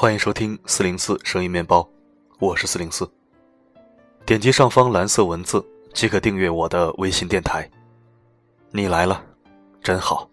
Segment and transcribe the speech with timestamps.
[0.00, 1.86] 欢迎收听四零四声音面包，
[2.38, 3.06] 我是四零四。
[4.24, 7.70] 点击上方蓝色文字即可订阅我的微信电台。
[8.70, 9.22] 你来了，
[9.82, 10.26] 真好。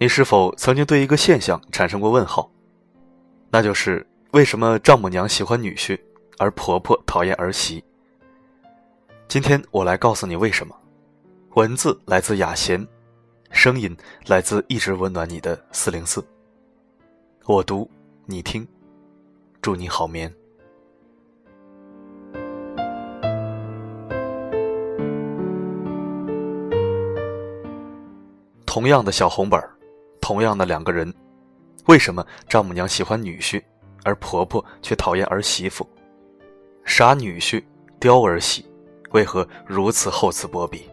[0.00, 2.50] 你是否曾经对一个现象产生过问号？
[3.48, 5.96] 那就是为什么丈母娘喜欢女婿，
[6.38, 7.84] 而婆婆讨厌儿媳？
[9.28, 10.74] 今天我来告诉你为什么。
[11.54, 12.84] 文字来自雅贤。
[13.50, 16.24] 声音来自一直温暖你的四零四。
[17.44, 17.90] 我读，
[18.26, 18.66] 你听，
[19.60, 20.32] 祝你好眠。
[28.64, 29.72] 同样的小红本儿
[30.20, 31.12] 同样的两个人，
[31.86, 33.60] 为什么丈母娘喜欢女婿，
[34.04, 35.88] 而婆婆却讨厌儿媳妇？
[36.84, 37.64] 傻女婿，
[37.98, 38.64] 刁儿媳，
[39.10, 40.88] 为何如此厚此薄彼？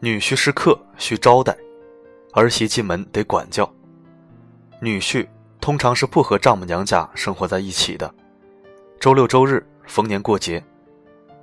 [0.00, 1.52] 女婿是客，需招待；
[2.32, 3.68] 儿媳进门得管教。
[4.80, 5.26] 女婿
[5.60, 8.12] 通常是不和丈母娘家生活在一起的，
[9.00, 10.62] 周六周日逢年过节，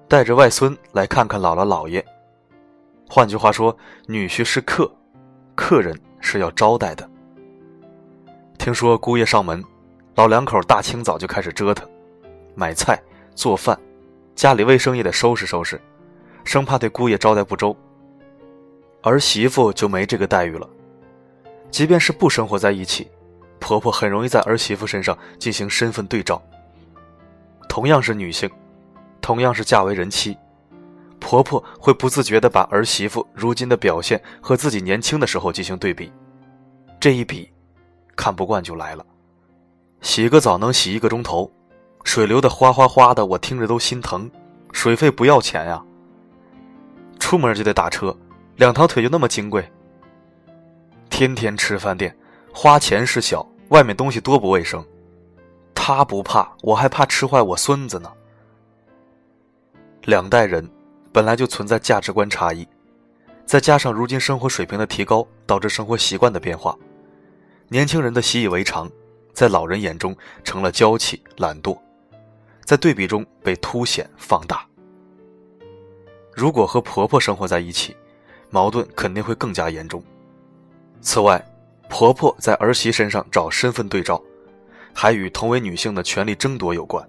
[0.07, 2.03] 带着外孙来看看姥姥姥爷。
[3.09, 3.75] 换句话说，
[4.07, 4.89] 女婿是客，
[5.53, 7.09] 客人是要招待的。
[8.57, 9.61] 听说姑爷上门，
[10.15, 11.85] 老两口大清早就开始折腾，
[12.55, 12.97] 买菜、
[13.35, 13.77] 做饭，
[14.33, 15.79] 家里卫生也得收拾收拾，
[16.45, 17.75] 生怕对姑爷招待不周。
[19.05, 20.67] 儿媳妇就没这个待遇了，
[21.69, 23.07] 即便是不生活在一起，
[23.59, 26.41] 婆婆很容易在儿媳妇身上进行身份对照。
[27.69, 28.49] 同样是女性，
[29.21, 30.35] 同样是嫁为人妻，
[31.19, 36.11] 婆婆会不自觉地把儿媳妇如今的表现和自己年轻的时候进行对比，
[36.99, 37.47] 这一比，
[38.15, 39.05] 看不惯就来了。
[40.01, 41.51] 洗个澡能洗一个钟头，
[42.03, 44.31] 水流的哗哗哗的，我听着都心疼，
[44.71, 45.79] 水费不要钱呀。
[47.19, 48.15] 出门就得打车。
[48.57, 49.69] 两条腿就那么金贵，
[51.09, 52.15] 天天吃饭店，
[52.53, 54.83] 花钱是小，外面东西多不卫生。
[55.73, 58.11] 他不怕，我还怕吃坏我孙子呢。
[60.03, 60.67] 两代人
[61.11, 62.65] 本来就存在价值观差异，
[63.45, 66.77] 再加上如今生活水平的提高，导致生活习惯的变化，
[67.67, 68.89] 年轻人的习以为常，
[69.33, 70.15] 在老人眼中
[70.45, 71.77] 成了娇气懒惰，
[72.63, 74.65] 在对比中被凸显放大。
[76.33, 77.95] 如果和婆婆生活在一起，
[78.55, 80.01] 矛盾肯定会更加严重。
[81.01, 81.45] 此外，
[81.89, 84.21] 婆婆在儿媳身上找身份对照，
[84.93, 87.05] 还与同为女性的权利争夺有关。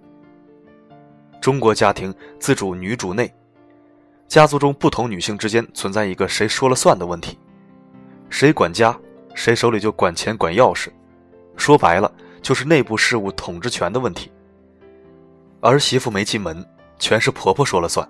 [1.41, 3.33] 中国家庭自主女主内，
[4.27, 7.39] 家族中不同女性之间存在一个谁说了算的问题，
[8.29, 8.99] 谁管家，
[9.33, 10.89] 谁手里就管钱管钥匙，
[11.57, 14.33] 说白了就是内部事务统治权的问题。
[15.61, 16.67] 儿媳妇没进门，
[16.99, 18.05] 全是婆婆说了算；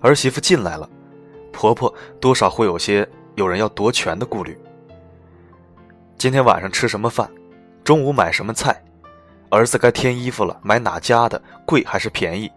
[0.00, 0.88] 儿媳妇进来了。
[1.58, 4.56] 婆婆多少会有些有人要夺权的顾虑。
[6.16, 7.28] 今天晚上吃什么饭？
[7.82, 8.80] 中午买什么菜？
[9.50, 11.42] 儿子该添衣服了，买哪家的？
[11.66, 12.48] 贵还是便宜？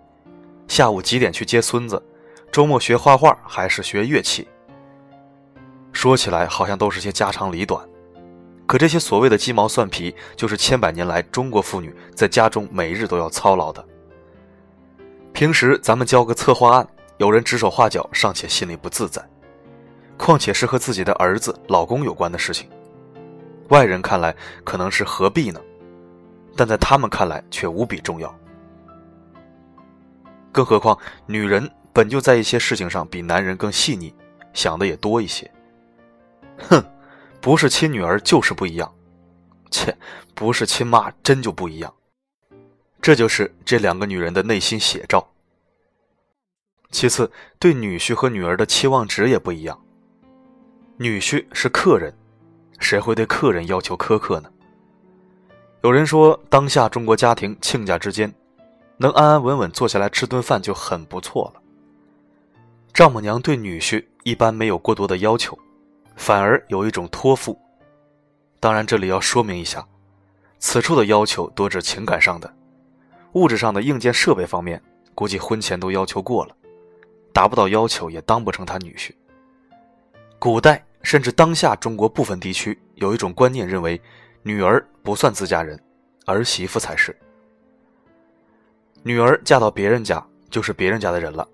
[0.68, 2.00] 下午几点去接孙子？
[2.52, 4.48] 周末学画画还是学乐器？
[5.92, 7.84] 说起来好像都是些家长里短，
[8.68, 13.84] 可这些所谓的鸡毛蒜皮，就是千百年来中国妇女在家中每日都要操劳的。
[15.34, 16.88] 平时咱们交个策划案。
[17.22, 19.24] 有人指手画脚，尚且心里不自在，
[20.18, 22.68] 况且是和自己的儿子、老公有关的事情，
[23.70, 25.62] 外人看来可能是何必呢？
[26.58, 28.36] 但在他们看来却无比重要。
[30.52, 34.12] 更何况，女人本就在一些事情上比男人更细腻，
[34.52, 35.48] 想的也多一些。
[36.58, 36.84] 哼，
[37.40, 38.92] 不是亲女儿就是不一样，
[39.70, 39.96] 切，
[40.34, 41.94] 不是亲妈真就不一样。
[43.00, 45.24] 这就是这两个女人的内心写照。
[46.92, 49.80] 其次，对女婿和女儿的期望值也不一样。
[50.98, 52.14] 女婿是客人，
[52.80, 54.50] 谁会对客人要求苛刻呢？
[55.84, 58.32] 有人说，当下中国家庭亲家之间，
[58.98, 61.62] 能安安稳稳坐下来吃顿饭就很不错了。
[62.94, 65.58] 丈母娘对女婿一般没有过多的要求，
[66.18, 67.58] 反而有一种托付。
[68.60, 69.88] 当然，这里要说明一下，
[70.60, 72.54] 此处的要求多指情感上的，
[73.32, 74.80] 物质上的硬件设备方面，
[75.16, 76.56] 估计婚前都要求过了。
[77.34, 79.12] 达不到要求也当不成他女婿。
[80.40, 84.00] 古代甚至当下中国部分地区有一种观念，认为
[84.44, 85.80] 女儿不算自家人，
[86.26, 87.16] 儿媳妇才是。
[89.04, 91.48] 女儿嫁到别人家就是别人家的人了，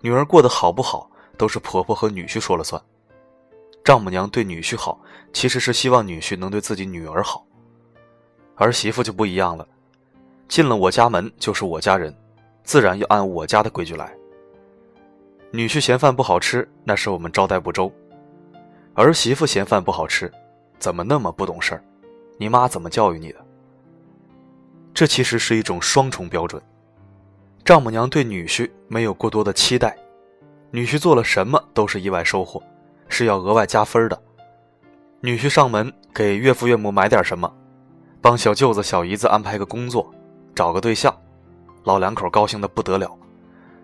[0.00, 2.80] 女儿过得好不好都是婆婆和女婿说了算。
[3.82, 5.00] 丈母娘对女婿好，
[5.32, 7.44] 其实是希望女婿能对自己女儿好。
[8.56, 9.66] 儿媳妇就不一样了，
[10.48, 12.16] 进了我家门就是我家人，
[12.62, 14.14] 自然要按我家的规矩来。
[15.56, 17.88] 女婿嫌饭不好吃，那是我们招待不周；
[18.94, 20.28] 儿媳妇嫌饭不好吃，
[20.80, 21.84] 怎么那么不懂事儿？
[22.38, 23.38] 你妈怎么教育你的？
[24.92, 26.60] 这其实是一种双重标准。
[27.64, 29.96] 丈母娘对女婿没有过多的期待，
[30.72, 32.60] 女婿做了什么都是意外收获，
[33.08, 34.20] 是要额外加分的。
[35.20, 37.48] 女婿上门给岳父岳母买点什么，
[38.20, 40.12] 帮小舅子小姨子安排个工作，
[40.52, 41.16] 找个对象，
[41.84, 43.16] 老两口高兴的不得了，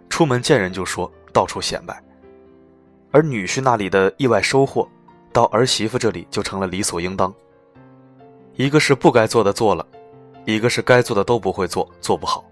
[0.08, 2.02] 出门见人就说，到处显摆。
[3.10, 4.88] 而女婿那里的意外收获，
[5.32, 7.34] 到儿媳妇这里就成了理所应当。
[8.54, 9.86] 一个是不该做的做了，
[10.44, 12.44] 一个是该做的都不会做，做不好。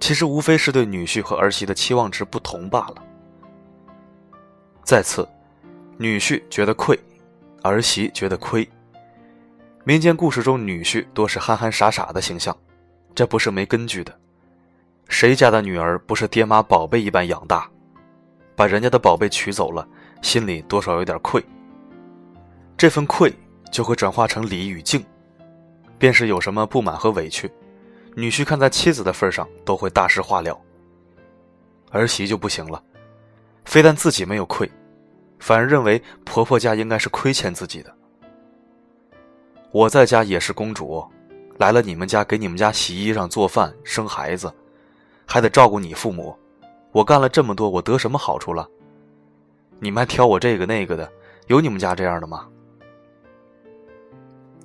[0.00, 2.94] 其实无非是对女婿和儿媳的期望值不同罢了。
[4.82, 5.26] 再次，
[5.96, 6.98] 女婿觉得愧。
[7.62, 8.68] 儿媳觉得亏。
[9.84, 12.54] 民间故事中，女婿多是憨憨傻傻的形象，
[13.14, 14.12] 这不是没根据的。
[15.08, 17.68] 谁家的女儿不是爹妈宝贝一般养大？
[18.56, 19.86] 把人家的宝贝娶走了，
[20.22, 21.44] 心里多少有点愧。
[22.76, 23.32] 这份愧
[23.70, 25.04] 就会转化成礼与敬，
[25.98, 27.50] 便是有什么不满和委屈，
[28.14, 30.60] 女婿看在妻子的份上，都会大事化了。
[31.90, 32.82] 儿媳就不行了，
[33.64, 34.70] 非但自己没有愧。
[35.40, 37.94] 反而认为婆婆家应该是亏欠自己的。
[39.72, 41.04] 我在家也是公主，
[41.58, 44.52] 来了你们家给你们家洗衣裳、做饭、生孩子，
[45.26, 46.36] 还得照顾你父母。
[46.92, 48.68] 我干了这么多，我得什么好处了？
[49.80, 51.10] 你们还挑我这个那个的，
[51.48, 52.48] 有你们家这样的吗？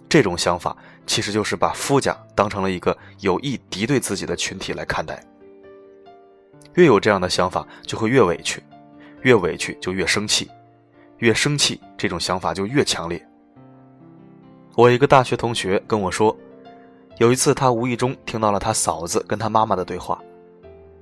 [0.07, 0.75] 这种想法
[1.05, 5.23] 其实就是把夫家当成了一个有意敌对自己的群体来看待。
[6.75, 8.63] 越有这样的想法，就会越委屈，
[9.21, 10.49] 越委屈就越生气。
[11.17, 13.23] 越生气，这种想法就越强烈。
[14.75, 16.35] 我一个大学同学跟我说，
[17.17, 20.21] 有一次他无意中听到了他嫂子跟他妈妈的对话。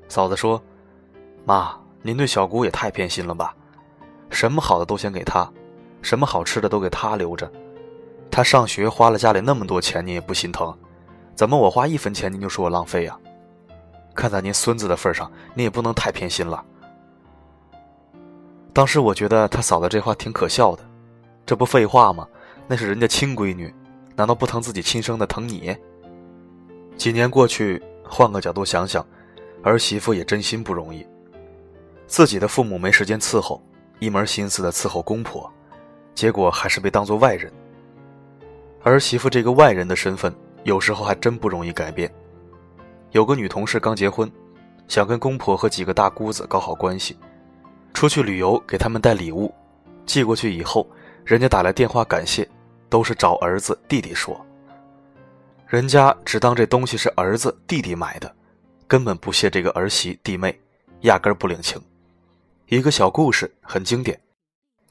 [0.10, 0.62] 嫂子说
[1.46, 3.54] ：“妈，您对小姑也太偏心了吧？
[4.30, 5.50] 什么好的都先给她，
[6.02, 7.52] 什么好吃的都给她留着。
[8.32, 10.76] 她上学花了家里那么多钱，您也不心疼？
[11.36, 13.18] 怎么我花一分钱您就说我浪费呀？
[14.16, 16.64] 看在您孙子的份上，您也不能太偏心了。”
[18.74, 20.84] 当时我觉得他嫂子这话挺可笑的，
[21.46, 22.28] 这不废话吗？
[22.68, 23.74] 那是人家亲闺女，
[24.16, 25.76] 难道不疼自己亲生的疼你？
[26.96, 29.06] 几年过去，换个角度想想，
[29.68, 31.06] 儿媳妇也真心不容易。
[32.08, 33.62] 自己的父母没时间伺候，
[34.00, 35.52] 一门心思的伺候公婆，
[36.16, 37.52] 结果还是被当做外人。
[38.84, 40.34] 儿媳妇这个外人的身份，
[40.64, 42.10] 有时候还真不容易改变。
[43.12, 44.32] 有个女同事刚结婚，
[44.88, 47.18] 想跟公婆和几个大姑子搞好关系。
[47.94, 49.54] 出去旅游，给他们带礼物，
[50.06, 50.88] 寄过去以后，
[51.26, 52.48] 人家打来电话感谢，
[52.88, 54.40] 都是找儿子弟弟说。
[55.68, 58.34] 人家只当这东西是儿子弟弟买的，
[58.88, 60.58] 根本不屑这个儿媳弟妹，
[61.02, 61.82] 压根不领情。
[62.68, 64.18] 一个小故事很经典，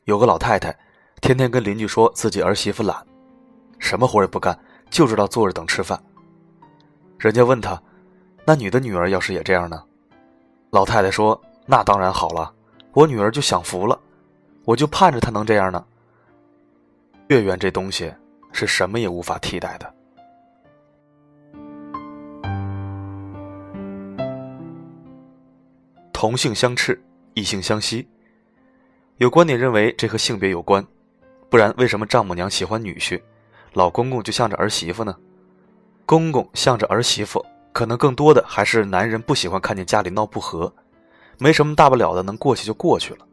[0.04, 0.76] 有个老太太，
[1.22, 3.04] 天天跟邻居说自己儿媳妇懒，
[3.78, 4.58] 什么活也不干，
[4.90, 5.98] 就知道坐着等吃饭。
[7.18, 7.82] 人家问她，
[8.44, 9.82] 那你的女儿要是也这样呢？
[10.70, 12.52] 老太太说，那当然好了。
[12.92, 13.98] 我女儿就享福了，
[14.64, 15.82] 我就盼着她能这样呢。
[17.28, 18.12] 月圆这东西
[18.52, 19.94] 是什么也无法替代的。
[26.16, 26.98] 同性相斥，
[27.34, 28.08] 异性相吸。
[29.18, 30.82] 有观点认为这和性别有关，
[31.50, 33.20] 不然为什么丈母娘喜欢女婿，
[33.74, 35.14] 老公公就向着儿媳妇呢？
[36.06, 40.72] 公公向着儿媳妇，可能更多的还是男人不喜欢看见家里闹不和。
[41.36, 43.26] 没什么大不了的，能过去就过去了。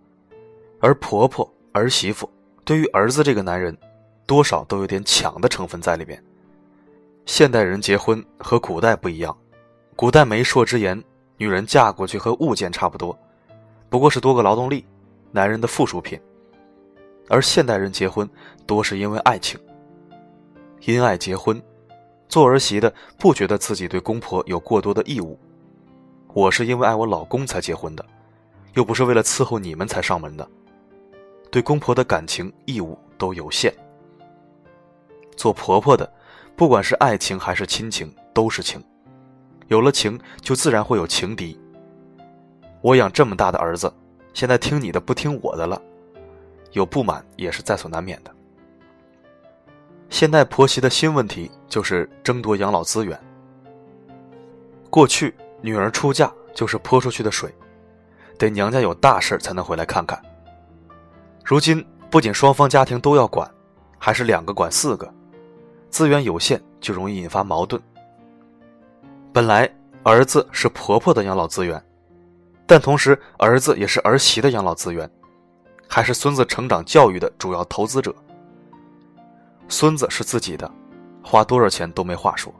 [0.81, 2.29] 而婆婆、儿媳妇
[2.65, 3.77] 对于儿子这个男人，
[4.25, 6.21] 多少都有点抢的成分在里面。
[7.25, 9.33] 现代人结婚和古代不一样，
[9.95, 11.01] 古代媒妁之言，
[11.37, 13.17] 女人嫁过去和物件差不多，
[13.89, 14.85] 不过是多个劳动力，
[15.31, 16.19] 男人的附属品。
[17.29, 18.29] 而现代人结婚
[18.65, 19.59] 多是因为爱情，
[20.81, 21.61] 因爱结婚，
[22.27, 25.39] 做儿媳的不觉得自己对公婆有过多的义务。
[26.33, 28.05] 我是因为爱我老公才结婚的，
[28.73, 30.47] 又不是为了伺候你们才上门的。
[31.49, 33.73] 对公婆的感情义务都有限。
[35.35, 36.11] 做婆婆的，
[36.55, 38.83] 不管是爱情还是亲情，都是情。
[39.67, 41.59] 有了情，就自然会有情敌。
[42.81, 43.93] 我养这么大的儿子，
[44.33, 45.81] 现在听你的不听我的了，
[46.71, 48.31] 有不满也是在所难免的。
[50.09, 53.19] 现代婆媳的新问题就是争夺养老资源。
[54.89, 55.33] 过去。
[55.65, 57.49] 女儿出嫁就是泼出去的水，
[58.37, 60.21] 得娘家有大事才能回来看看。
[61.41, 63.49] 如今不仅双方家庭都要管，
[63.97, 65.09] 还是两个管四个，
[65.89, 67.81] 资源有限就容易引发矛盾。
[69.33, 69.67] 本来
[70.03, 71.83] 儿子是婆婆的养老资源，
[72.67, 75.09] 但同时儿子也是儿媳的养老资源，
[75.87, 78.13] 还是孙子成长教育的主要投资者。
[79.67, 80.69] 孙子是自己的，
[81.23, 82.53] 花多少钱都没话说，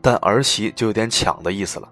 [0.00, 1.88] 但儿媳就有点抢的意思了。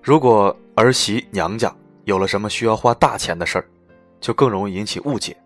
[0.00, 3.66] 如果儿媳娘家有了什么需要花大钱的事儿，
[4.20, 5.36] 就更容易引起误解。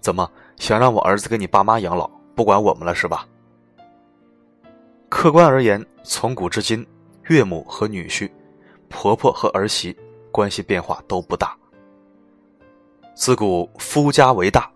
[0.00, 0.26] 怎么
[0.56, 3.26] 想让我儿子给你爸妈养老，不管我们了是吧？
[5.14, 6.84] 客观而言，从古至今，
[7.28, 8.30] 岳母和女婿、
[8.88, 9.94] 婆婆和儿媳
[10.32, 11.54] 关系变化都不大。
[13.14, 14.72] 自古夫家为大，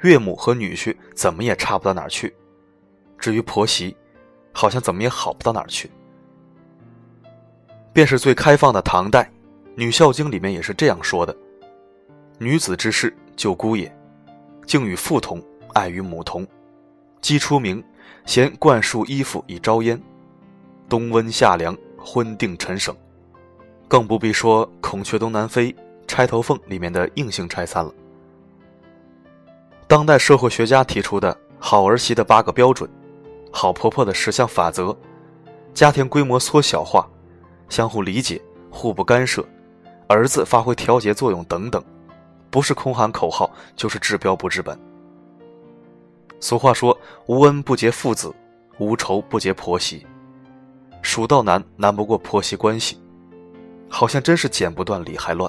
[0.00, 2.34] 岳母和女婿怎么也差不到哪儿去。
[3.16, 3.96] 至于婆媳，
[4.52, 5.88] 好像怎么也好不到哪儿去。
[7.92, 9.22] 便是最开放的唐代，
[9.76, 11.34] 《女孝经》里面也是这样说的
[12.36, 13.96] ：“女子之事，就姑也，
[14.66, 15.40] 敬与父同，
[15.72, 16.44] 爱与母同。
[17.20, 17.82] 鸡出鸣，
[18.24, 20.00] 嫌灌输衣服以招烟。
[20.88, 22.94] 冬温夏凉，婚定陈省。
[23.88, 25.74] 更不必说‘孔雀东南飞’。”
[26.14, 27.90] 《钗头凤》里面的硬性拆散了。
[29.86, 32.90] 当代社会学家提出的好儿媳的八个标准，
[33.50, 34.94] 好婆婆的十项法则，
[35.72, 37.08] 家庭规模缩小化，
[37.70, 38.38] 相互理解，
[38.70, 39.42] 互不干涉，
[40.06, 41.82] 儿子发挥调节作用等等，
[42.50, 44.78] 不是空喊口号，就是治标不治本。
[46.42, 48.34] 俗话说：“无恩不结父子，
[48.78, 50.04] 无仇不结婆媳。”
[51.00, 53.00] 蜀道难，难不过婆媳关系，
[53.88, 55.48] 好像真是剪不断，理还乱。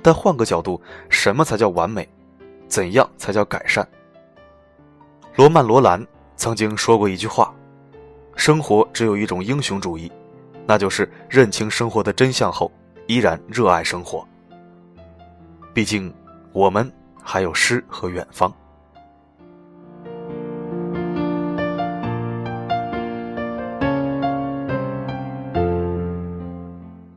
[0.00, 2.08] 但换个角度，什么才叫完美？
[2.68, 3.86] 怎样才叫改善？
[5.34, 7.52] 罗曼·罗兰曾经说过一句话
[8.36, 10.10] ：“生活只有一种英雄主义，
[10.64, 12.70] 那就是认清生活的真相后，
[13.08, 14.24] 依然热爱生活。
[15.72, 16.14] 毕竟，
[16.52, 16.88] 我们
[17.20, 18.52] 还有诗和远方。”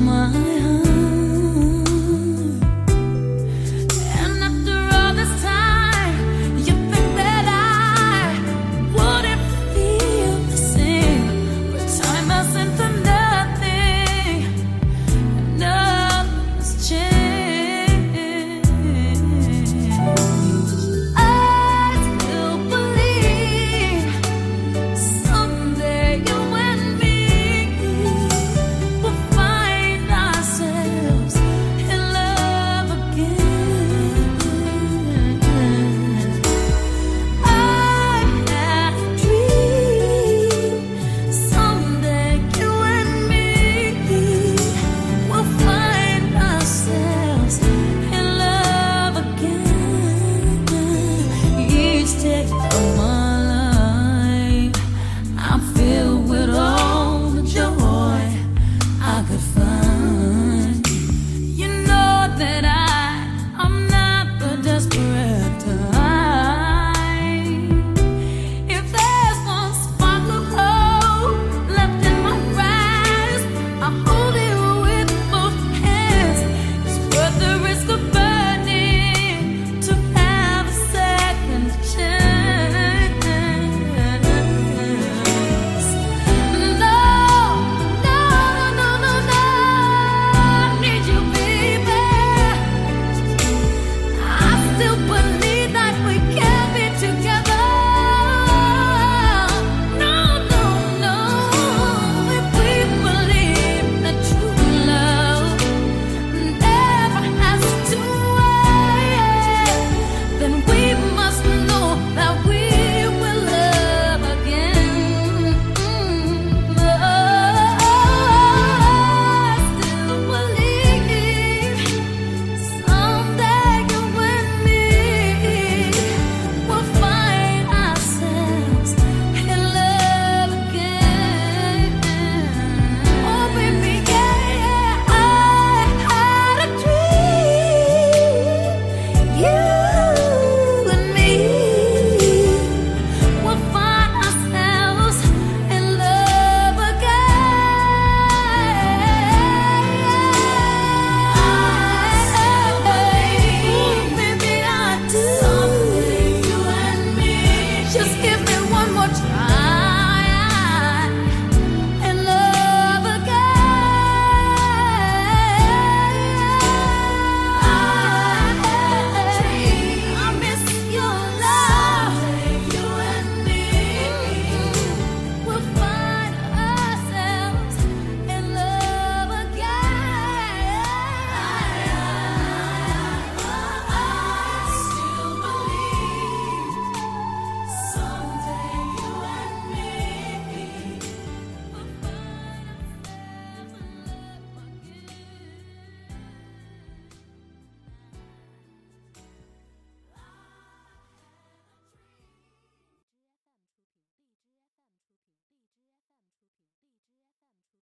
[0.00, 0.55] my